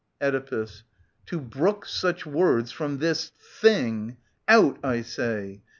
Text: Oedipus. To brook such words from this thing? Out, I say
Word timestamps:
Oedipus. 0.19 0.81
To 1.27 1.39
brook 1.39 1.85
such 1.85 2.25
words 2.25 2.71
from 2.71 2.97
this 2.97 3.31
thing? 3.59 4.17
Out, 4.47 4.79
I 4.83 5.03
say 5.03 5.61